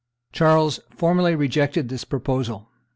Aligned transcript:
Charles 0.31 0.79
formally 0.89 1.35
rejected 1.35 1.89
this 1.89 2.05
proposal. 2.05 2.71